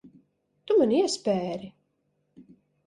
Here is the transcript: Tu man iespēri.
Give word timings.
Tu 0.71 0.79
man 0.79 0.95
iespēri. 1.01 1.71